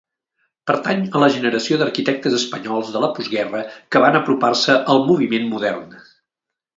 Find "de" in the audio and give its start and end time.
2.95-3.01